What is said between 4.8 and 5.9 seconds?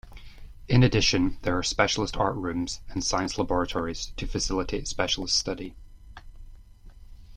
specialist study.